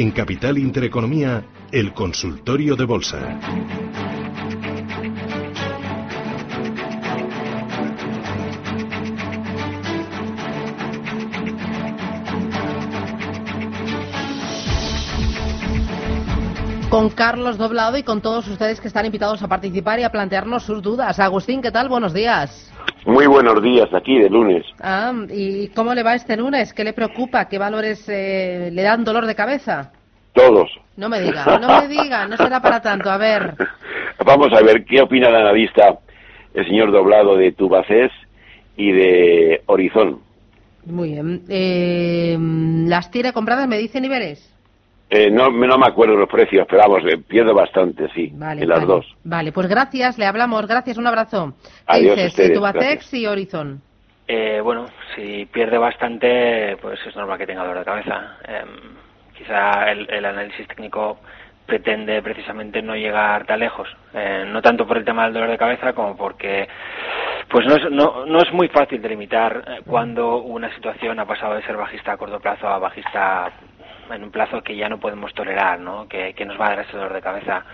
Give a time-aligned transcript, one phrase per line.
[0.00, 3.38] En Capital Intereconomía, el consultorio de bolsa.
[16.88, 20.62] con Carlos Doblado y con todos ustedes que están invitados a participar y a plantearnos
[20.62, 21.20] sus dudas.
[21.20, 21.90] Agustín, ¿qué tal?
[21.90, 22.69] Buenos días.
[23.06, 24.64] Muy buenos días, aquí de lunes.
[24.80, 26.74] Ah, ¿y cómo le va este lunes?
[26.74, 27.48] ¿Qué le preocupa?
[27.48, 29.92] ¿Qué valores eh, le dan dolor de cabeza?
[30.34, 30.70] Todos.
[30.96, 33.10] No me diga, no me diga, no será para tanto.
[33.10, 33.54] A ver.
[34.24, 35.98] Vamos a ver qué opina el analista,
[36.52, 38.12] el señor Doblado de Tubacés
[38.76, 40.20] y de Horizon.
[40.84, 41.42] Muy bien.
[41.48, 42.36] Eh,
[42.86, 44.54] ¿Las tiene compradas, me dice niveles?
[45.12, 48.68] Eh, no, no me acuerdo los precios, pero vamos, eh, pierdo bastante, sí, Vale, en
[48.68, 48.92] las vale.
[48.92, 49.06] dos.
[49.24, 50.66] Vale, pues gracias, le hablamos.
[50.68, 51.52] Gracias, un abrazo.
[51.62, 52.30] ¿Qué Adiós a dices?
[52.30, 53.14] ustedes, gracias.
[53.14, 53.82] y Horizon.
[54.28, 54.86] Eh, bueno,
[55.16, 58.36] si pierde bastante, pues es normal que tenga dolor de cabeza.
[58.46, 58.68] Em,
[59.36, 61.18] quizá el, el análisis técnico
[61.66, 63.88] pretende precisamente no llegar tan lejos.
[64.14, 66.68] Eh, no tanto por el tema del dolor de cabeza como porque
[67.48, 71.54] pues no es, no, no es muy fácil delimitar eh, cuando una situación ha pasado
[71.54, 73.50] de ser bajista a corto plazo a bajista
[74.12, 76.08] en un plazo que ya no podemos tolerar, ¿no?
[76.08, 77.64] Que, que nos va a dar ese dolor de cabeza.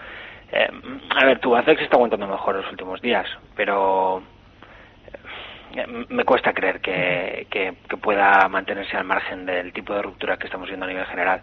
[0.52, 0.68] Eh,
[1.10, 4.22] a ver, tu ACEX está aguantando mejor los últimos días, pero
[5.74, 10.36] eh, me cuesta creer que, que, que pueda mantenerse al margen del tipo de ruptura
[10.36, 11.42] que estamos viendo a nivel general.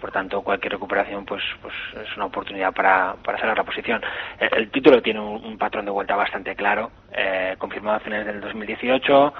[0.00, 1.74] Por tanto, cualquier recuperación pues, pues
[2.06, 4.02] es una oportunidad para, para cerrar la posición.
[4.38, 8.26] El, el título tiene un, un patrón de vuelta bastante claro, eh, confirmado a finales
[8.26, 9.34] del 2018.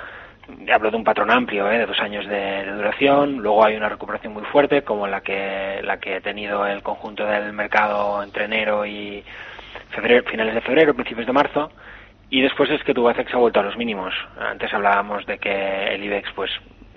[0.73, 3.39] Hablo de un patrón amplio, eh, de dos años de, de duración.
[3.39, 7.25] Luego hay una recuperación muy fuerte, como la que, la que ha tenido el conjunto
[7.25, 9.25] del mercado entre enero y
[9.91, 11.71] febrero, finales de febrero, principios de marzo.
[12.31, 14.15] Y después es que Tubacex ha vuelto a los mínimos.
[14.39, 16.51] Antes hablábamos de que el IBEX, pues,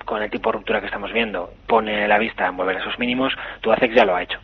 [0.04, 2.98] con el tipo de ruptura que estamos viendo, pone la vista en volver a esos
[3.00, 3.34] mínimos.
[3.62, 4.40] Tubacex ya lo ha hecho.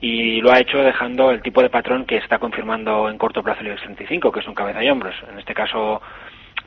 [0.00, 3.60] Y lo ha hecho dejando el tipo de patrón que está confirmando en corto plazo
[3.60, 5.14] el IBEX 35, que es un cabeza y hombros.
[5.30, 6.00] En este caso,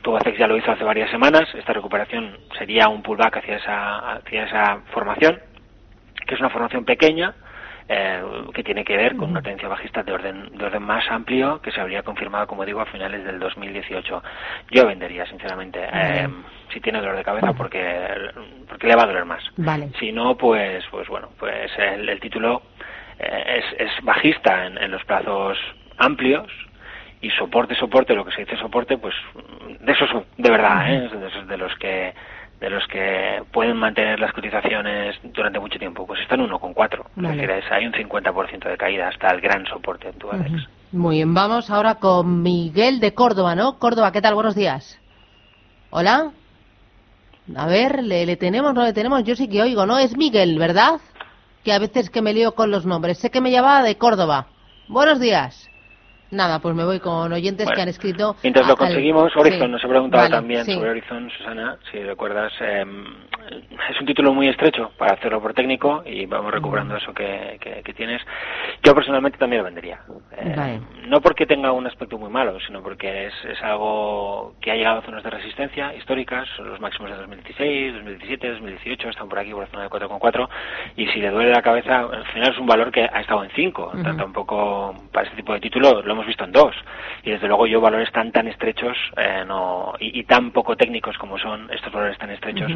[0.02, 1.48] Tubacex ya lo hizo hace varias semanas.
[1.54, 5.40] Esta recuperación sería un pullback hacia esa, hacia esa formación,
[6.26, 7.34] que es una formación pequeña,
[7.88, 8.22] eh,
[8.54, 11.70] que tiene que ver con una tendencia bajista de orden, de orden más amplio que
[11.70, 14.22] se habría confirmado, como digo, a finales del 2018.
[14.70, 16.28] Yo vendería, sinceramente, eh,
[16.72, 18.08] si tiene dolor de cabeza, porque,
[18.68, 19.42] porque le va a doler más.
[19.56, 19.90] Vale.
[20.00, 22.62] Si no, pues, pues bueno, pues el, el título
[23.18, 25.58] eh, es, es bajista en, en los plazos
[25.98, 26.50] amplios
[27.22, 29.14] y soporte, soporte, lo que se dice soporte, pues
[29.80, 31.08] de esos de verdad, ¿eh?
[31.08, 32.12] de esos de los que
[32.60, 37.00] de los que pueden mantener las cotizaciones durante mucho tiempo, pues están 1,4.
[37.00, 37.34] Es Vale.
[37.34, 40.28] decir, es- hay un 50% de caída hasta el gran soporte en tu.
[40.92, 43.78] Muy bien, vamos ahora con Miguel de Córdoba, ¿no?
[43.80, 44.34] Córdoba, ¿qué tal?
[44.34, 45.00] Buenos días.
[45.90, 46.30] Hola.
[47.56, 48.72] A ver, ¿le, le tenemos?
[48.74, 49.24] ¿No le tenemos?
[49.24, 49.98] Yo sí que oigo, ¿no?
[49.98, 51.00] Es Miguel, ¿verdad?
[51.64, 53.18] Que a veces que me lío con los nombres.
[53.18, 54.46] Sé que me llamaba de Córdoba.
[54.88, 55.68] Buenos días.
[56.32, 58.36] Nada, pues me voy con oyentes Bueno, que han escrito.
[58.42, 60.72] Mientras lo a- al- conseguimos, Horizon Sí, nos ha preguntado vale, también sí.
[60.72, 62.50] sobre Horizon, Susana, si recuerdas.
[62.60, 62.84] eh,
[63.90, 67.82] es un título muy estrecho para hacerlo por técnico y vamos recuperando eso que, que-
[67.82, 68.22] que tienes.
[68.82, 70.00] Yo personalmente también lo vendería.
[70.38, 70.80] Eh, Vale.
[71.08, 75.00] No porque tenga un aspecto muy malo, sino porque es, es algo que ha llegado
[75.00, 79.50] a zonas de resistencia históricas, son los máximos de 2016, 2017, 2018, están por aquí
[79.52, 80.48] por la zona de 4,4
[80.96, 83.50] y si le duele la cabeza, al final es un valor que ha estado en
[83.50, 84.16] 5, Ujú.
[84.16, 86.74] tampoco para este tipo de título lo hemos visto en 2
[87.24, 91.16] y desde luego yo valores tan tan estrechos eh, no y, y tan poco técnicos
[91.18, 92.70] como son estos valores tan estrechos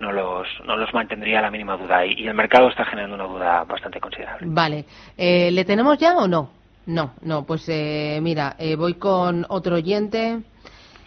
[0.00, 3.24] no los no los mantendría la mínima duda y, y el mercado está generando una
[3.24, 4.46] duda bastante considerable.
[4.50, 4.84] Vale.
[5.16, 6.50] Eh, ¿Le tenemos ya o no?
[6.86, 10.40] No, no, pues eh, mira, eh, voy con otro oyente.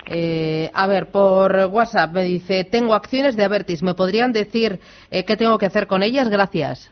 [0.07, 4.79] Eh, a ver, por WhatsApp me dice, tengo acciones de Avertis, ¿me podrían decir
[5.09, 6.29] eh, qué tengo que hacer con ellas?
[6.29, 6.91] Gracias.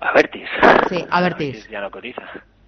[0.00, 0.48] Avertis.
[0.88, 1.68] Sí, Avertis.
[1.70, 2.22] Ya no cotiza.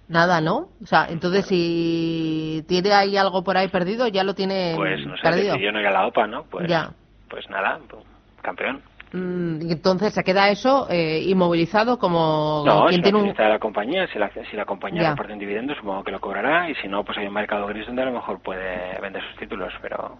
[0.07, 0.69] Nada, ¿no?
[0.83, 5.15] O sea, entonces si tiene ahí algo por ahí perdido, ya lo tiene Pues no
[5.17, 5.53] sé, perdido.
[5.53, 6.43] decidió no ir a la OPA, ¿no?
[6.43, 6.91] Pues, Ya.
[7.29, 8.03] pues nada, pues,
[8.43, 8.81] campeón.
[9.13, 13.33] Mm, entonces se queda eso eh, inmovilizado como No, quien es tiene un...
[13.33, 14.05] de la compañía.
[14.11, 16.69] Si la, si la compañía reparte un dividendo, supongo que lo cobrará.
[16.69, 19.37] Y si no, pues hay un mercado gris donde a lo mejor puede vender sus
[19.39, 20.17] títulos, pero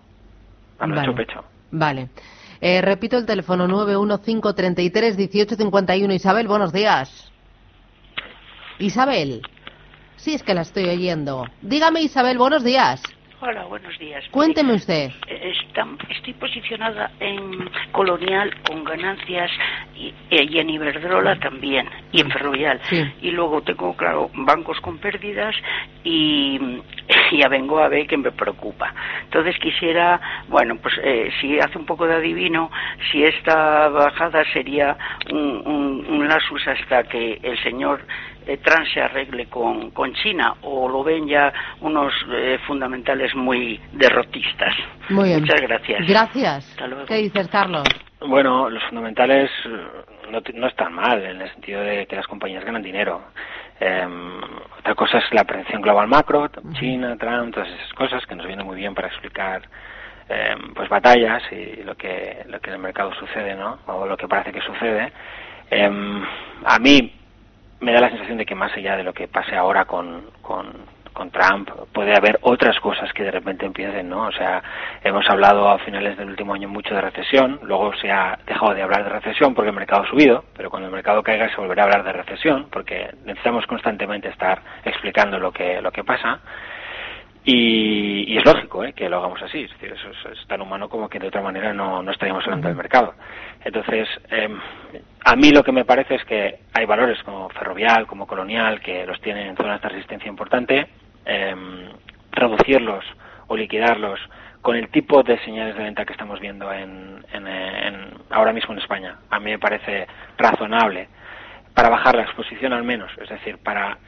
[0.80, 1.08] a lo Vale.
[1.08, 1.44] hecho pecho.
[1.72, 2.10] Vale.
[2.62, 6.14] Eh, repito el teléfono 915331851.
[6.14, 7.32] Isabel, buenos días.
[8.80, 9.42] Isabel.
[10.18, 11.46] Sí, es que la estoy oyendo.
[11.62, 13.02] Dígame, Isabel, buenos días.
[13.42, 14.24] Hola, buenos días.
[14.32, 15.12] Cuénteme usted.
[15.28, 15.54] Eh,
[16.10, 19.52] estoy posicionada en Colonial con ganancias
[19.96, 22.80] y, y en Iberdrola también, y en Ferrovial.
[23.22, 25.56] Y luego tengo, claro, bancos con pérdidas
[26.04, 26.60] y,
[27.32, 28.94] y a B que me preocupa.
[29.26, 32.72] Entonces quisiera, bueno, pues eh, si hace un poco de adivino,
[33.12, 34.98] si esta bajada sería
[35.32, 38.02] un, un, un lasus hasta que el señor
[38.46, 41.52] eh, Trump se arregle con, con China o lo ven ya
[41.82, 44.74] unos eh, fundamentales muy derrotistas.
[45.10, 45.42] Muy bien.
[45.42, 46.08] Muchas gracias.
[46.08, 46.78] Gracias.
[47.08, 47.88] ¿Qué dices, Carlos?
[48.22, 49.52] Bueno, los fundamentales
[50.32, 53.22] no, no están mal en el sentido de que las compañías ganan dinero.
[53.80, 54.08] Eh,
[54.80, 56.50] otra cosa es la prevención global macro,
[56.80, 59.64] China, Trump, todas esas cosas que nos vienen muy bien para explicar
[60.30, 63.80] eh, pues batallas y lo que lo que en el mercado sucede, ¿no?
[63.88, 65.12] O lo que parece que sucede.
[65.70, 66.24] Eh,
[66.66, 67.15] a mí
[67.80, 70.74] me da la sensación de que más allá de lo que pase ahora con, con,
[71.16, 74.24] con Trump, puede haber otras cosas que de repente empiecen, ¿no?
[74.28, 74.62] O sea,
[75.04, 78.82] hemos hablado a finales del último año mucho de recesión, luego se ha dejado de
[78.82, 81.84] hablar de recesión porque el mercado ha subido, pero cuando el mercado caiga se volverá
[81.84, 86.40] a hablar de recesión porque necesitamos constantemente estar explicando lo que, lo que pasa.
[87.48, 88.94] Y, y, es lógico ¿eh?
[88.94, 91.44] que lo hagamos así, es decir, eso es, es, tan humano como que de otra
[91.44, 93.14] manera no, no estaríamos hablando del mercado.
[93.64, 94.50] Entonces, eh,
[95.24, 99.06] a mí lo que me parece es que hay valores como ferrovial, como colonial, que
[99.06, 100.88] los tienen en zonas de resistencia importante,
[101.24, 101.56] eh,
[102.32, 103.06] reducirlos
[103.46, 104.20] o liquidarlos
[104.64, 108.74] con el tipo de señales de venta que estamos viendo en, en, en, ahora mismo
[108.74, 111.10] en España, a mí me parece razonable
[111.76, 114.00] para bajar la exposición al menos, es decir, para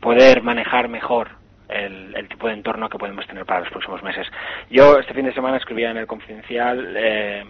[0.00, 1.28] poder manejar mejor
[1.68, 4.26] el, el, tipo de entorno que podemos tener para los próximos meses.
[4.70, 7.44] Yo este fin de semana escribía en el Confidencial, eh,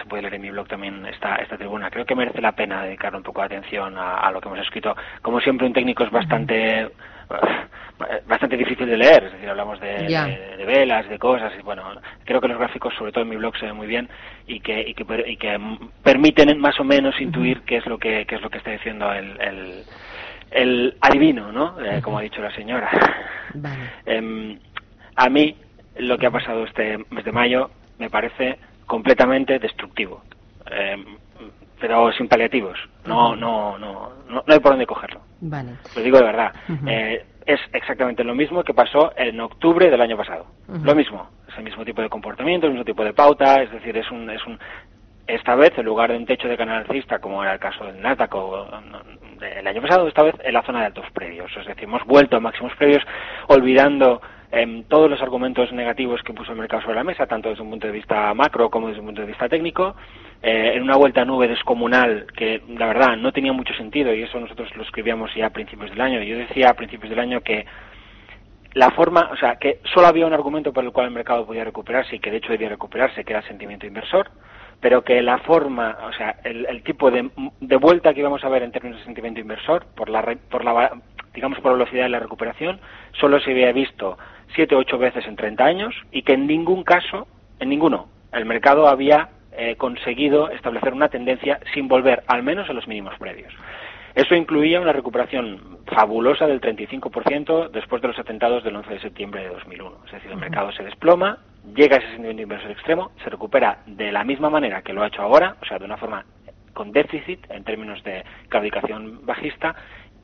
[0.00, 2.82] se puede leer en mi blog también esta, esta tribuna, creo que merece la pena
[2.82, 4.96] dedicar un poco de atención a, a lo que hemos escrito.
[5.22, 6.90] Como siempre, un técnico es bastante
[8.26, 11.82] bastante difícil de leer, es decir, hablamos de, de, de, velas, de cosas, y bueno,
[12.24, 14.08] creo que los gráficos, sobre todo en mi blog, se ven muy bien
[14.46, 15.58] y que, y que, y que
[16.02, 19.10] permiten más o menos intuir qué es lo que, qué es lo que está diciendo
[19.12, 19.84] el, el
[20.50, 21.80] el adivino, ¿no?
[21.80, 22.88] Eh, como ha dicho la señora.
[23.54, 23.82] Vale.
[24.04, 24.58] Eh,
[25.16, 25.56] a mí
[25.98, 30.22] lo que ha pasado este mes de mayo me parece completamente destructivo,
[30.70, 31.02] eh,
[31.80, 32.78] pero sin paliativos.
[33.04, 35.20] No, no, no, no, no hay por dónde cogerlo.
[35.40, 35.72] Vale.
[35.94, 36.52] Lo digo de verdad.
[36.68, 37.22] Uh -huh.
[37.46, 40.46] es exactamente lo mismo que pasó en octubre del año pasado.
[40.68, 40.84] Uh -huh.
[40.84, 41.28] Lo mismo.
[41.48, 43.62] Es el mismo tipo de comportamiento, el mismo tipo de pauta.
[43.62, 44.58] Es decir, es un, es un
[45.26, 48.00] esta vez, en lugar de un techo de canal alcista, como era el caso del
[48.00, 48.68] Nasdaq o
[49.40, 51.50] el año pasado, esta vez en la zona de altos previos.
[51.56, 53.02] Es decir, hemos vuelto a máximos previos,
[53.48, 57.62] olvidando eh, todos los argumentos negativos que puso el mercado sobre la mesa, tanto desde
[57.62, 59.96] un punto de vista macro como desde un punto de vista técnico,
[60.42, 64.22] eh, en una vuelta a nube descomunal que, la verdad, no tenía mucho sentido, y
[64.22, 66.22] eso nosotros lo escribíamos ya a principios del año.
[66.22, 67.66] Yo decía a principios del año que
[68.74, 71.64] la forma, o sea, que solo había un argumento por el cual el mercado podía
[71.64, 74.30] recuperarse y que de hecho debía recuperarse, que era el sentimiento inversor
[74.80, 77.30] pero que la forma, o sea, el, el tipo de,
[77.60, 80.92] de, vuelta que íbamos a ver en términos de sentimiento inversor, por la, por la,
[81.34, 82.80] digamos, por la velocidad de la recuperación,
[83.12, 84.18] solo se había visto
[84.54, 87.26] siete o ocho veces en 30 años y que en ningún caso,
[87.58, 92.72] en ninguno, el mercado había eh, conseguido establecer una tendencia sin volver al menos a
[92.72, 93.52] los mínimos previos.
[94.14, 99.42] Eso incluía una recuperación fabulosa del 35% después de los atentados del 11 de septiembre
[99.42, 99.96] de 2001.
[100.06, 101.38] Es decir, el mercado se desploma,
[101.74, 105.22] llega ese sentimiento inversor extremo, se recupera de la misma manera que lo ha hecho
[105.22, 106.24] ahora, o sea, de una forma
[106.72, 109.74] con déficit en términos de claudicación bajista,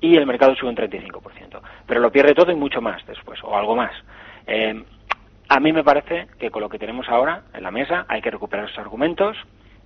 [0.00, 1.60] y el mercado sube un 35%.
[1.86, 3.92] Pero lo pierde todo y mucho más después, o algo más.
[4.46, 4.84] Eh,
[5.48, 8.30] a mí me parece que con lo que tenemos ahora en la mesa hay que
[8.30, 9.36] recuperar esos argumentos,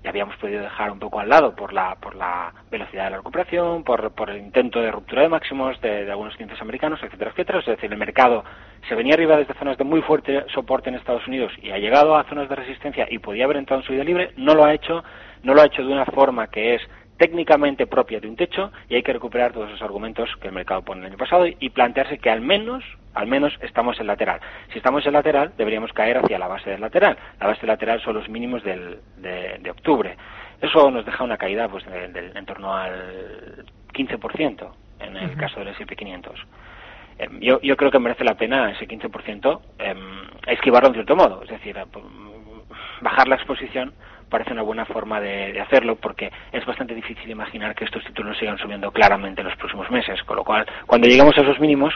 [0.02, 3.16] y habíamos podido dejar un poco al lado por la, por la velocidad de la
[3.19, 7.58] recuperación, por, por el intento de ruptura de máximos de, algunos clientes americanos, etcétera, etcétera.
[7.60, 8.44] Es decir, el mercado
[8.88, 12.17] se venía arriba desde zonas de muy fuerte soporte en Estados Unidos y ha llegado
[12.17, 15.03] a zonas de resistencia y podía haber entrado en subida libre, no lo ha hecho,
[15.43, 16.82] no lo ha hecho de una forma que es
[17.17, 20.82] técnicamente propia de un techo y hay que recuperar todos esos argumentos que el mercado
[20.82, 22.84] pone el año pasado y plantearse que al menos
[23.17, 24.41] al menos estamos en lateral.
[24.73, 27.17] Si estamos en lateral, deberíamos caer hacia la base del lateral.
[27.41, 30.17] La base lateral son los mínimos del, de, de, octubre.
[30.61, 34.70] Eso nos deja una caída pues, de, de, en torno al 15%
[35.01, 35.37] en el uh -huh.
[35.37, 36.46] caso del S&P 500.
[37.19, 39.94] Eh, yo, yo creo que merece la pena ese 15% eh,
[40.49, 41.75] esquivarlo en cierto modo, es decir,
[43.01, 43.94] bajar la exposición
[44.29, 48.37] parece una buena forma de, de, hacerlo porque es bastante difícil imaginar que estos títulos
[48.39, 51.94] sigan subiendo claramente en los próximos meses, con lo cual cuando lleguemos a esos mínimos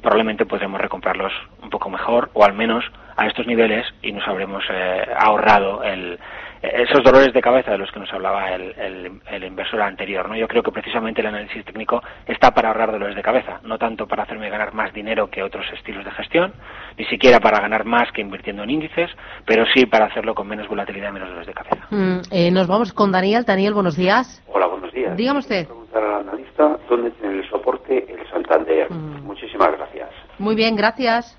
[0.00, 2.84] probablemente podremos recomprarlos un poco mejor o al menos
[3.16, 6.18] a estos niveles y nos habremos eh, ahorrado el,
[6.62, 10.28] esos dolores de cabeza de los que nos hablaba el, el, inversor anterior.
[10.28, 10.36] ¿no?
[10.36, 14.06] Yo creo que precisamente el análisis técnico está para ahorrar dolores de cabeza, no tanto
[14.06, 16.52] para hacerme ganar más dinero que otros estilos de gestión,
[16.98, 19.10] ni siquiera para ganar más que invirtiendo en índices,
[19.46, 21.86] pero sí para hacerlo con menos volatilidad y menos dolores de cabeza.
[21.90, 23.44] Mm, eh, nos vamos con Daniel.
[23.44, 24.42] Daniel, buenos días.
[24.48, 25.16] Hola, buenos días.
[25.16, 25.66] Dígame usted.
[25.90, 28.90] Preguntar al analista dónde tiene el soporte el Santander.
[28.90, 29.24] Mm.
[29.24, 30.08] Muchísimas gracias.
[30.38, 31.36] Muy bien, gracias.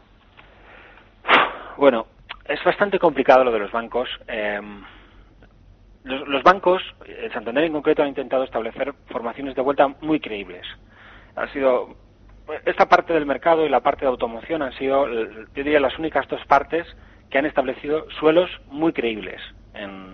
[1.77, 2.05] Bueno,
[2.45, 4.09] es bastante complicado lo de los bancos.
[4.27, 4.83] Em,
[6.03, 10.65] los, bancos, el Santander en concreto, han intentado establecer formaciones de vuelta muy creíbles.
[11.35, 11.95] Ha sido
[12.65, 16.27] esta parte del mercado y la parte de automoción han sido, yo diría, las únicas
[16.27, 16.85] dos partes
[17.29, 19.41] que han establecido suelos muy creíbles
[19.73, 20.11] en,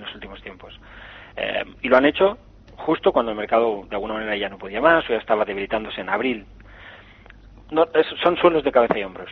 [0.00, 0.78] los últimos tiempos.
[1.36, 2.36] Em, y lo han hecho
[2.82, 6.00] justo cuando el mercado de alguna manera ya no podía más o ya estaba debilitándose
[6.00, 6.46] en abril.
[8.22, 9.30] son suelos de cabeza y hombros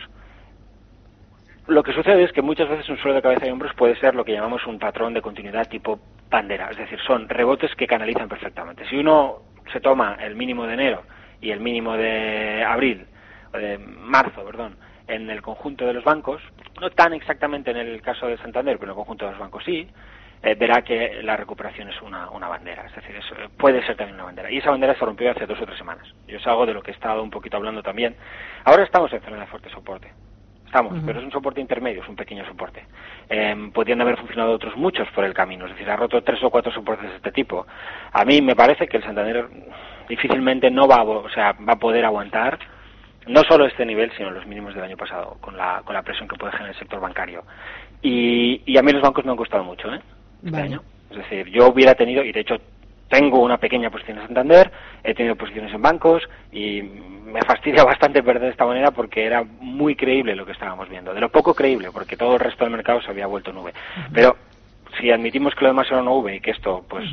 [1.67, 4.15] lo que sucede es que muchas veces un suelo de cabeza y hombros puede ser
[4.15, 8.27] lo que llamamos un patrón de continuidad tipo bandera, es decir, son rebotes que canalizan
[8.27, 8.87] perfectamente.
[8.89, 9.39] Si uno
[9.71, 11.03] se toma el mínimo de enero
[11.39, 13.05] y el mínimo de abril,
[13.53, 14.75] o de marzo, perdón,
[15.07, 16.41] en el conjunto de los bancos,
[16.79, 19.63] no tan exactamente en el caso de Santander, pero en el conjunto de los bancos
[19.63, 19.87] sí,
[20.43, 23.15] eh, verá que la recuperación es una, una bandera, es decir,
[23.57, 24.51] puede ser también una bandera.
[24.51, 26.07] Y esa bandera se rompió hace dos o tres semanas.
[26.27, 28.15] Yo es algo de lo que he estado un poquito hablando también.
[28.63, 30.11] Ahora estamos en zona de fuerte soporte
[30.71, 32.85] estamos, pero es un soporte intermedio, es un pequeño soporte.
[33.29, 36.49] Eh, podrían haber funcionado otros muchos por el camino, es decir, ha roto tres o
[36.49, 37.67] cuatro soportes de este tipo.
[38.13, 39.47] A mí me parece que el Santander
[40.07, 42.57] difícilmente no va a, o sea, va a poder aguantar
[43.27, 46.29] no solo este nivel, sino los mínimos del año pasado, con la, con la presión
[46.29, 47.43] que puede generar el sector bancario.
[48.01, 49.99] Y, y a mí los bancos me han costado mucho, ¿eh?
[50.43, 50.81] Este año.
[51.09, 52.57] Es decir, yo hubiera tenido, y de hecho
[53.09, 54.71] tengo una pequeña posición en Santander,
[55.03, 59.43] he tenido posiciones en bancos y me fastidia bastante perder de esta manera porque era
[59.43, 61.13] muy creíble lo que estábamos viendo.
[61.13, 63.73] De lo poco creíble, porque todo el resto del mercado se había vuelto nube.
[64.13, 64.37] Pero
[64.99, 67.05] si admitimos que lo demás era nube y que esto, pues.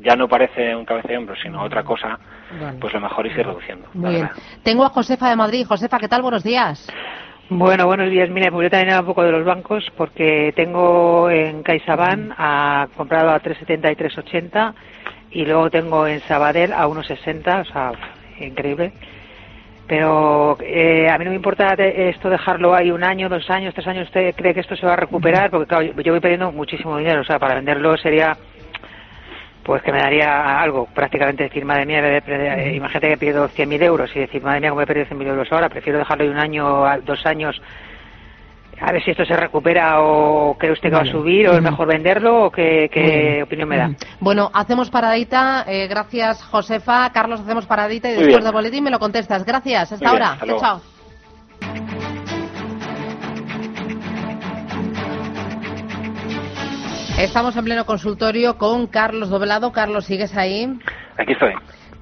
[0.00, 2.18] Ya no parece un cabeza de hombro, sino otra cosa,
[2.78, 3.88] pues lo mejor es ir reduciendo.
[3.94, 4.28] Muy bien.
[4.62, 5.64] Tengo a Josefa de Madrid.
[5.66, 6.20] Josefa, ¿qué tal?
[6.20, 6.86] Buenos días.
[7.50, 8.30] Bueno, buenos días.
[8.30, 13.30] Mire, pues yo también un poco de los bancos porque tengo en CaixaBank ha comprado
[13.30, 14.74] a 3,70 y 3,80
[15.30, 17.92] y luego tengo en Sabadell a 1,60, o sea,
[18.40, 18.92] increíble.
[19.86, 23.88] Pero eh, a mí no me importa esto dejarlo ahí un año, dos años, tres
[23.88, 24.06] años.
[24.06, 25.50] ¿Usted cree que esto se va a recuperar?
[25.50, 28.38] Porque claro, yo voy perdiendo muchísimo dinero, o sea, para venderlo sería
[29.64, 34.20] pues que me daría algo, prácticamente decir, madre mía, imagínate que pierdo 100.000 euros y
[34.20, 36.98] decir, madre mía, cómo he perdido 100.000 euros ahora, prefiero dejarlo de un año, a
[36.98, 37.60] dos años,
[38.80, 41.62] a ver si esto se recupera o cree usted que va a subir o es
[41.62, 43.90] mejor venderlo o qué, opinión me da.
[44.20, 48.98] Bueno, hacemos paradita, eh, gracias Josefa, Carlos, hacemos paradita y después del boletín me lo
[48.98, 49.44] contestas.
[49.44, 50.38] Gracias, hasta ahora.
[50.60, 50.82] chao.
[57.24, 59.72] Estamos en pleno consultorio con Carlos Doblado.
[59.72, 60.78] Carlos, ¿sigues ahí?
[61.16, 61.54] Aquí estoy.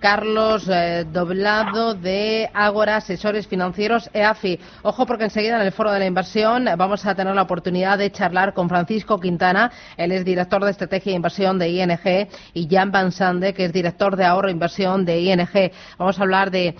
[0.03, 4.59] Carlos eh, Doblado de Ágora Asesores Financieros EAFI.
[4.83, 8.11] Ojo porque enseguida en el Foro de la Inversión vamos a tener la oportunidad de
[8.11, 12.91] charlar con Francisco Quintana, él es director de Estrategia e Inversión de ING, y Jan
[12.91, 15.71] Van Sande, que es director de Ahorro e Inversión de ING.
[15.97, 16.75] Vamos a hablar de,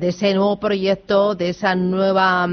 [0.00, 2.48] ese nuevo proyecto, de esa nueva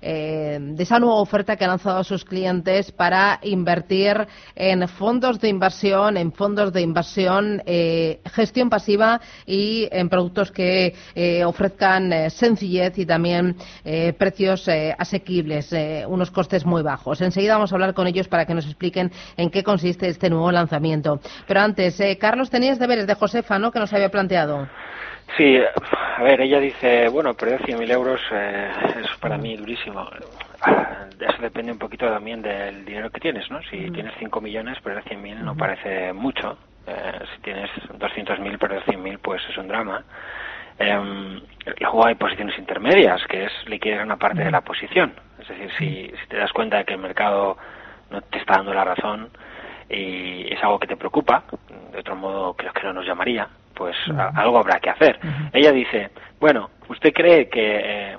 [0.00, 5.38] eh, de esa nueva oferta que han lanzado a sus clientes para invertir en fondos
[5.40, 12.12] de inversión, en fondos de inversión, eh, gestión pasiva y en productos que eh, ofrezcan
[12.12, 15.74] eh, sencillez y también eh, precios asequibles,
[16.06, 17.20] unos costes muy bajos.
[17.20, 20.50] Enseguida vamos a hablar con ellos para que nos expliquen en qué consiste este nuevo
[20.50, 21.20] lanzamiento.
[21.46, 24.68] Pero antes, Carlos, tenías deberes de Josefa, ¿no?, que nos había planteado.
[25.36, 25.56] Sí,
[26.16, 30.06] a ver, ella dice, bueno, perder 100.000 euros es para mí durísimo.
[31.20, 33.60] Eso depende un poquito también del dinero que tienes, ¿no?
[33.62, 36.58] Si tienes 5 millones, perder 100.000 no parece mucho.
[36.86, 40.02] Eh, si tienes 200.000 perder 100.000 pues es un drama.
[40.78, 41.40] Eh,
[41.80, 45.12] luego hay posiciones intermedias, que es liquidar una parte de la posición.
[45.40, 47.56] Es decir, si, si te das cuenta de que el mercado
[48.10, 49.30] no te está dando la razón
[49.88, 51.44] y es algo que te preocupa,
[51.92, 53.96] de otro modo creo que no nos llamaría, pues
[54.34, 55.18] algo habrá que hacer.
[55.52, 56.10] Ella dice,
[56.40, 58.18] bueno, ¿usted cree que eh,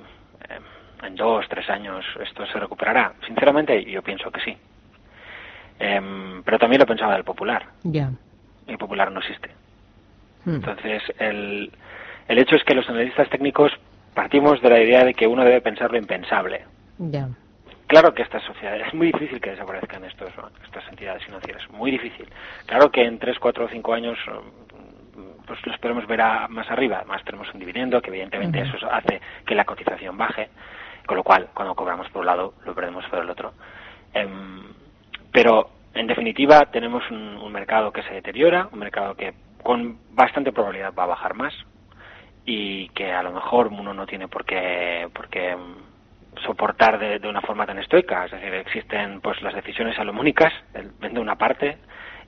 [1.02, 3.12] en dos, tres años esto se recuperará?
[3.26, 4.56] Sinceramente, yo pienso que sí.
[5.78, 7.66] Em, pero también lo pensaba del popular.
[7.82, 8.10] Ya
[8.66, 9.50] y popular no existe.
[10.44, 10.56] Hmm.
[10.56, 11.70] Entonces, el,
[12.28, 13.72] el hecho es que los analistas técnicos
[14.14, 16.64] partimos de la idea de que uno debe pensar lo impensable.
[17.86, 20.32] Claro que estas sociedades, es muy difícil que desaparezcan estos,
[20.64, 22.26] estas entidades financieras, muy difícil.
[22.66, 24.18] Claro que en 3, 4 o 5 años
[25.46, 26.98] pues los podemos ver más arriba.
[26.98, 30.48] Además tenemos un dividendo que evidentemente eso hace que la cotización baje,
[31.06, 33.52] con lo cual cuando cobramos por un lado lo perdemos por el otro.
[34.12, 34.62] Em,
[35.30, 39.32] Pero, en definitiva, tenemos un, mercado que se deteriora, un mercado que
[39.62, 41.54] con bastante probabilidad va a bajar más
[42.44, 45.56] y que a lo mejor uno no tiene por qué, por qué
[46.44, 48.24] soportar de, una forma tan estoica.
[48.24, 51.78] Es decir, existen pues las decisiones salomónicas, de una parte,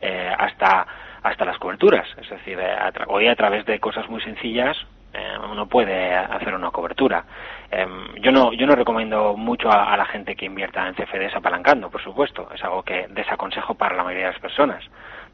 [0.01, 0.87] eh, hasta,
[1.23, 2.07] hasta las coberturas.
[2.19, 2.77] Es decir, eh,
[3.09, 4.77] hoy a través de cosas muy sencillas
[5.17, 7.25] eh, uno puede hacer una cobertura.
[7.71, 11.91] Em, yo no yo no recomiendo mucho a, la gente que invierta en CFDs apalancando,
[11.91, 12.49] por supuesto.
[12.55, 14.85] Es algo que desaconsejo para la mayoría de las personas.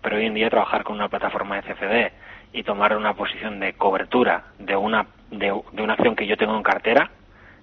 [0.01, 2.13] Pero hoy en día trabajar con una plataforma de CFD
[2.53, 6.63] y tomar una posición de cobertura de una de una acción que yo tengo en
[6.63, 7.11] cartera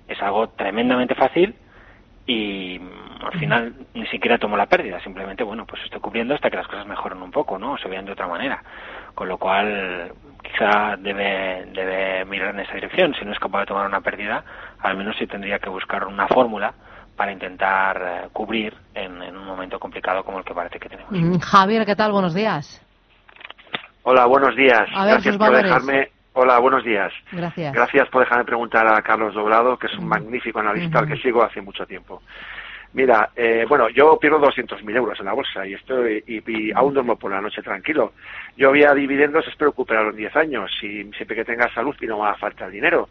[0.07, 1.55] es algo tremendamente fácil
[2.25, 6.49] y mm, al final ni siquiera tomo la pérdida, simplemente, bueno, pues estoy cubriendo hasta
[6.49, 7.73] que las cosas mejoren un poco, ¿no?
[7.73, 8.63] O se vean de otra manera.
[9.15, 10.11] Con lo cual,
[10.43, 13.13] quizá debe, debe mirar en esa dirección.
[13.15, 14.43] Si no es capaz de tomar una pérdida,
[14.79, 16.73] al menos sí tendría que buscar una fórmula
[17.15, 21.11] para intentar eh, cubrir en, un momento complicado como el que parece que tenemos.
[21.11, 22.13] Mm, Javier, ¿qué tal?
[22.13, 22.81] Buenos días.
[24.03, 24.87] Hola, buenos días.
[24.89, 27.11] Gracias por dejarme Hola, buenos días.
[27.31, 27.73] Gracias.
[27.73, 31.43] Gracias por dejarme preguntar a Carlos Doblado, que es un magnífico analista al que sigo
[31.43, 32.21] hace mucho tiempo.
[32.93, 37.17] Mira, eh, bueno, yo pierdo 200.000 euros en la bolsa y estoy y, aún duermo
[37.17, 38.13] por la noche tranquilo.
[38.57, 42.17] Yo había dividendos, espero recuperarlo en 10 años y siempre que tenga salud y no
[42.17, 43.09] me va a faltar dinero.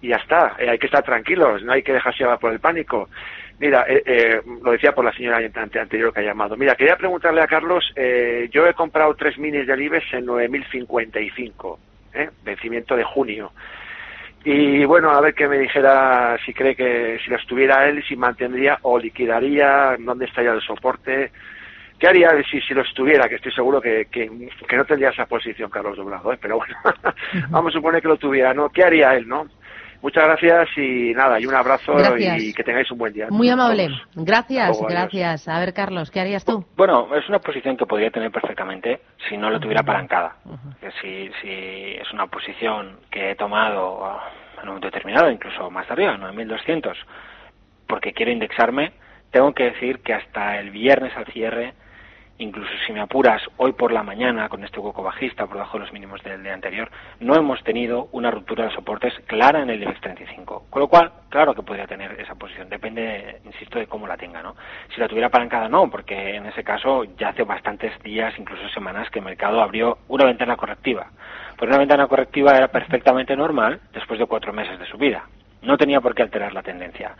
[0.00, 2.60] Y ya está, eh, hay que estar tranquilos, no hay que dejarse llevar por el
[2.60, 3.08] pánico.
[3.58, 6.56] Mira, eh, lo decía por la señora anterior que ha llamado.
[6.56, 7.92] Mira, quería preguntarle a Carlos,
[8.50, 11.78] yo he comprado tres minis de Libes en 9.055
[12.14, 12.30] ¿eh?
[12.42, 13.52] vencimiento de junio.
[14.44, 18.16] Y bueno, a ver que me dijera si cree que si lo estuviera él, si
[18.16, 21.32] mantendría o liquidaría, dónde estaría el soporte.
[21.98, 23.28] ¿Qué haría si, si lo estuviera?
[23.28, 26.38] Que estoy seguro que, que, no tendría esa posición Carlos Doblado, ¿eh?
[26.40, 26.76] pero bueno,
[27.50, 28.68] vamos a suponer que lo tuviera, ¿no?
[28.68, 29.48] ¿Qué haría él, no?
[30.00, 33.26] Muchas gracias y nada, y un abrazo y que tengáis un buen día.
[33.30, 33.88] Muy amable.
[34.14, 35.48] Gracias, gracias.
[35.48, 36.64] A ver, Carlos, ¿qué harías tú?
[36.76, 40.36] Bueno, es una posición que podría tener perfectamente si no lo tuviera apalancada.
[41.00, 44.20] si, si es una posición que he tomado
[44.54, 46.94] en un momento determinado, incluso más arriba, 9.200,
[47.88, 48.92] porque quiero indexarme,
[49.30, 51.74] tengo que decir que hasta el viernes al cierre
[52.38, 55.84] incluso si me apuras, hoy por la mañana, con este hueco bajista por debajo de
[55.84, 56.90] los mínimos del día anterior,
[57.20, 60.66] no hemos tenido una ruptura de soportes clara en el IBEX 35.
[60.70, 64.42] Con lo cual, claro que podría tener esa posición, depende, insisto, de cómo la tenga,
[64.42, 64.56] ¿no?
[64.94, 69.10] Si la tuviera apalancada, no, porque en ese caso ya hace bastantes días, incluso semanas,
[69.10, 71.10] que el mercado abrió una ventana correctiva.
[71.56, 75.24] Pues una ventana correctiva era perfectamente normal después de cuatro meses de subida.
[75.62, 77.16] No tenía por qué alterar la tendencia.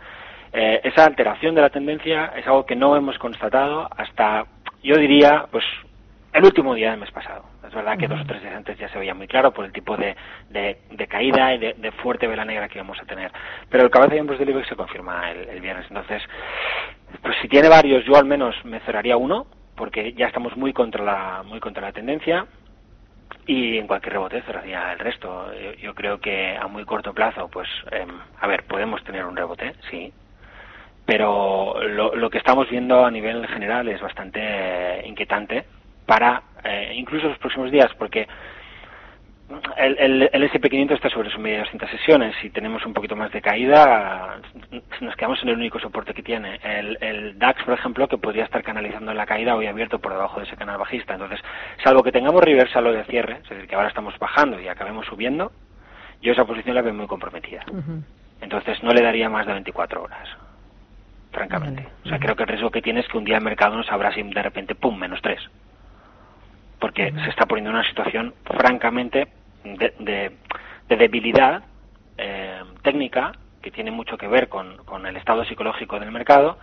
[0.51, 4.45] Eh, esa alteración de la tendencia es algo que no hemos constatado hasta
[4.83, 5.63] yo diría, pues,
[6.33, 7.43] el último día del mes pasado.
[7.67, 9.71] Es verdad que dos o tres días antes ya se veía muy claro por el
[9.71, 10.15] tipo de,
[10.49, 13.31] de, caída y de, fuerte vela negra que íbamos a tener.
[13.69, 15.85] Pero el cabeza de hombros del IBEX se confirma el, viernes.
[15.89, 16.21] Entonces,
[17.21, 21.03] pues si tiene varios, yo al menos me cerraría uno, porque ya estamos muy contra
[21.03, 22.45] la, muy contra la tendencia.
[23.45, 25.51] Y en cualquier rebote cerraría el resto.
[25.81, 29.73] Yo, creo que a muy corto plazo, pues, em, a ver, podemos tener un rebote,
[29.89, 30.13] sí,
[31.09, 35.65] pero lo, lo, que estamos viendo a nivel general es bastante eh, inquietante
[36.05, 38.27] para eh, incluso los próximos días, porque
[39.77, 43.15] el, el, el SP500 está sobre su media de 200 sesiones y tenemos un poquito
[43.15, 44.39] más de caída,
[45.01, 46.59] nos quedamos en el único soporte que tiene.
[46.61, 50.39] El, el DAX, por ejemplo, que podría estar canalizando la caída hoy abierto por debajo
[50.39, 51.13] de ese canal bajista.
[51.13, 51.39] Entonces,
[51.83, 55.51] salvo que tengamos reversal de cierre, es decir, que ahora estamos bajando y acabemos subiendo,
[56.21, 57.65] yo esa posición la veo muy comprometida.
[58.41, 60.29] Entonces, no le daría más de 24 horas
[61.31, 61.87] francamente.
[62.05, 63.83] O sea, creo que el riesgo que tiene es que un día el mercado no
[63.83, 65.41] sabrá si de repente, ¡pum!, menos tres.
[66.79, 69.27] Porque se está poniendo en una situación, francamente,
[69.63, 69.93] de,
[70.87, 71.63] de, debilidad
[72.17, 76.57] eh, técnica que tiene mucho que ver con, con el estado psicológico del mercado.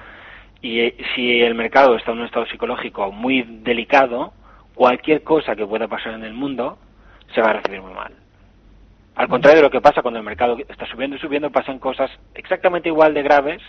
[0.63, 4.33] Y eh, si el mercado está en un estado psicológico muy delicado,
[4.75, 6.79] cualquier cosa que pueda pasar en el mundo
[7.35, 8.13] se va a recibir muy mal.
[9.17, 12.11] Al contrario de lo que pasa cuando el mercado está subiendo y subiendo, pasan cosas
[12.35, 13.63] exactamente igual de graves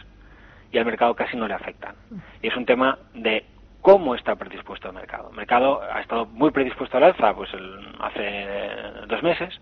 [0.72, 1.96] y al mercado casi no le afectan.
[2.42, 3.46] Y es un tema de
[3.82, 5.30] cómo está predispuesto el mercado.
[5.30, 7.50] El mercado ha estado muy predispuesto al alza pues
[8.00, 8.46] hace
[9.08, 9.60] dos meses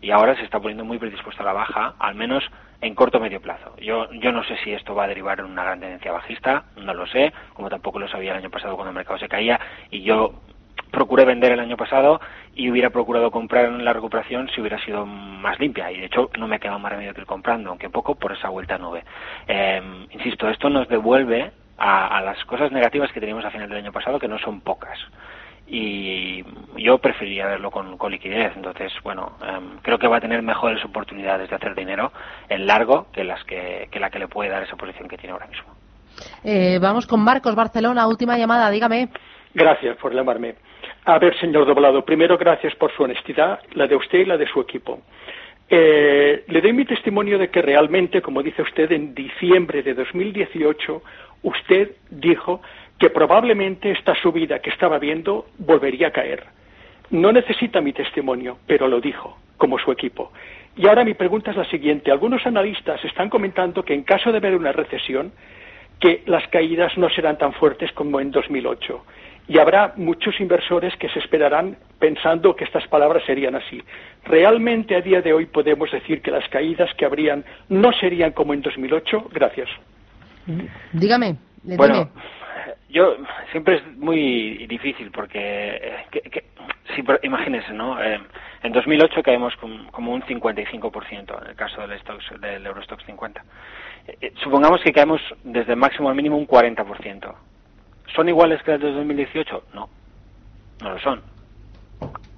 [0.00, 2.44] y ahora se está poniendo muy predispuesto a la baja, al menos
[2.80, 3.74] en corto o medio plazo.
[3.78, 6.94] Yo, yo no sé si esto va a derivar en una gran tendencia bajista, no
[6.94, 10.02] lo sé, como tampoco lo sabía el año pasado cuando el mercado se caía y
[10.02, 10.34] yo
[10.90, 12.20] procuré vender el año pasado
[12.54, 15.90] y hubiera procurado comprar en la recuperación si hubiera sido más limpia.
[15.92, 18.32] Y de hecho no me ha quedado más remedio que ir comprando, aunque poco, por
[18.32, 19.04] esa vuelta nube.
[19.46, 23.92] Eh, insisto, esto nos devuelve a, las cosas negativas que teníamos a final del año
[23.92, 24.98] pasado, que no son pocas.
[25.70, 26.42] Y
[26.76, 28.52] yo preferiría verlo con, liquidez.
[28.56, 32.10] Entonces, bueno, em, creo que va a tener mejores oportunidades de hacer dinero
[32.48, 35.32] en largo que, las que, que la que le puede dar esa posición que tiene
[35.34, 35.74] ahora mismo.
[36.42, 39.08] Eh, vamos con Marcos Barcelona, última llamada, dígame.
[39.54, 40.54] Gracias por llamarme.
[41.08, 44.46] A ver, señor Doblado, primero gracias por su honestidad, la de usted y la de
[44.46, 45.00] su equipo.
[45.70, 51.02] Eh, le doy mi testimonio de que realmente, como dice usted, en diciembre de 2018
[51.44, 52.60] usted dijo
[52.98, 56.44] que probablemente esta subida que estaba viendo volvería a caer.
[57.08, 60.30] No necesita mi testimonio, pero lo dijo, como su equipo.
[60.76, 62.10] Y ahora mi pregunta es la siguiente.
[62.10, 65.32] Algunos analistas están comentando que en caso de haber una recesión,
[66.00, 69.02] que las caídas no serán tan fuertes como en 2008.
[69.48, 73.82] Y habrá muchos inversores que se esperarán pensando que estas palabras serían así.
[74.24, 78.52] ¿Realmente a día de hoy podemos decir que las caídas que habrían no serían como
[78.52, 79.30] en 2008?
[79.32, 79.68] Gracias.
[80.92, 81.36] Dígame.
[81.62, 82.10] Bueno,
[82.90, 83.16] yo
[83.50, 86.44] siempre es muy difícil porque eh, que,
[86.94, 88.02] si, imagínense, ¿no?
[88.02, 88.20] Eh,
[88.62, 89.54] en 2008 caemos
[89.90, 93.44] como un 55% en el caso del, Stocks, del Eurostox 50.
[94.20, 97.34] Eh, supongamos que caemos desde el máximo al mínimo un 40%.
[98.14, 99.64] ¿Son iguales que las de 2018?
[99.74, 99.88] No,
[100.82, 101.22] no lo son.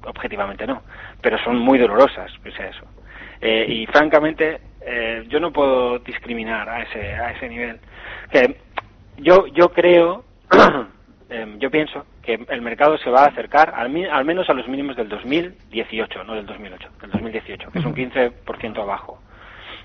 [0.04, 0.82] Objetivamente no.
[1.20, 2.84] Pero son muy dolorosas, pese a eso.
[3.40, 7.78] Eh, y francamente, eh, yo no puedo discriminar a ese, a ese nivel.
[8.30, 8.56] Que
[9.18, 10.24] yo, yo creo,
[11.30, 14.68] em, yo pienso que el mercado se va a acercar al, al, menos a los
[14.68, 19.20] mínimos del 2018, no del 2008, del 2018, que es un 15% abajo.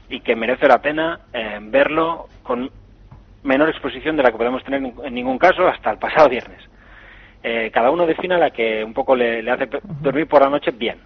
[0.10, 2.70] Y que merece la pena em, verlo con
[3.46, 6.62] menor exposición de la que podemos tener en ningún caso hasta el pasado viernes.
[7.44, 9.70] Eh, cada uno defina la que un poco le, hace
[10.02, 10.98] dormir por la noche bien.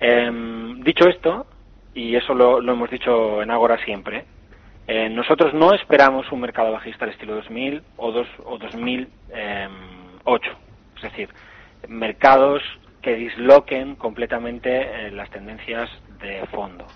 [0.00, 1.46] Em, dicho esto,
[1.94, 4.24] y eso lo, hemos dicho en Agora siempre,
[4.88, 10.50] eh, nosotros no esperamos un mercado bajista al estilo 2000 o, dos, o 2008.
[10.96, 11.28] Es decir,
[11.86, 12.60] mercados
[13.00, 15.88] que disloquen completamente eh, las tendencias
[16.20, 16.86] de fondo.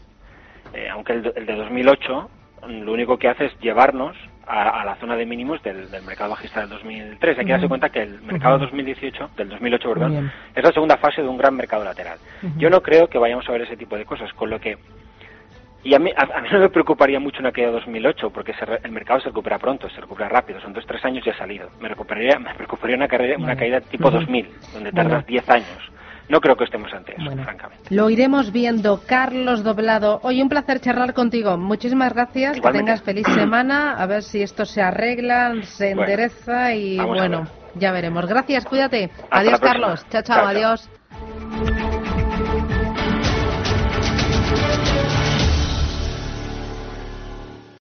[0.90, 2.30] aunque el, el de 2008
[2.68, 6.70] lo único que hace es llevarnos a, la zona de mínimos del, mercado bajista del
[6.70, 7.38] 2003.
[7.38, 11.22] Hay que darse cuenta que el mercado 2018, del 2008, perdón, es la segunda fase
[11.22, 12.18] de un gran mercado lateral.
[12.56, 14.76] Yo no creo que vayamos a ver ese tipo de cosas, con lo que
[15.84, 18.90] y a mí, a, mí no me preocuparía mucho una caída de 2008, porque el
[18.90, 21.68] mercado se recupera pronto, se recupera rápido, son dos, tres años ya ha salido.
[21.78, 25.92] Me, recuperaría, me preocuparía una, carrera, una caída tipo 2000, donde tardas 10 años.
[26.28, 27.94] No creo que estemos ante eso, francamente.
[27.94, 29.00] Lo iremos viendo.
[29.06, 31.56] Carlos Doblado, hoy un placer charlar contigo.
[31.58, 32.60] Muchísimas gracias.
[32.60, 33.94] Que tengas feliz semana.
[33.94, 38.26] A ver si esto se arregla, se endereza y bueno, ya veremos.
[38.26, 39.10] Gracias, cuídate.
[39.30, 40.06] adiós, Carlos.
[40.10, 40.88] chao, chao, adiós.